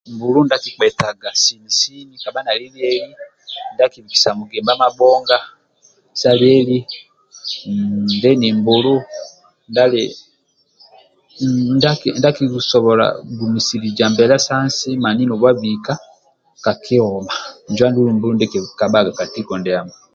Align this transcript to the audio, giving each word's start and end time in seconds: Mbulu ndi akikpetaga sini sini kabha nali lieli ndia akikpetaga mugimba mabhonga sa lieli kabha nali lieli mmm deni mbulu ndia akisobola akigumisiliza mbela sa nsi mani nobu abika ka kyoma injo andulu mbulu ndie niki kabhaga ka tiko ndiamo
Mbulu 0.13 0.39
ndi 0.43 0.53
akikpetaga 0.57 1.29
sini 1.43 1.69
sini 1.79 2.15
kabha 2.23 2.41
nali 2.45 2.65
lieli 2.75 3.11
ndia 3.71 3.85
akikpetaga 3.87 4.37
mugimba 4.39 4.71
mabhonga 4.81 5.37
sa 6.19 6.29
lieli 6.39 6.77
kabha 6.87 6.93
nali 6.93 6.99
lieli 7.65 7.87
mmm 7.87 8.07
deni 8.21 8.47
mbulu 8.57 8.93
ndia 11.75 11.91
akisobola 12.29 13.05
akigumisiliza 13.17 14.05
mbela 14.13 14.35
sa 14.45 14.55
nsi 14.67 14.89
mani 15.03 15.23
nobu 15.25 15.45
abika 15.51 15.93
ka 16.63 16.71
kyoma 16.83 17.33
injo 17.67 17.83
andulu 17.85 18.09
mbulu 18.15 18.33
ndie 18.35 18.47
niki 18.47 18.59
kabhaga 18.79 19.11
ka 19.17 19.25
tiko 19.33 19.53
ndiamo 19.59 19.93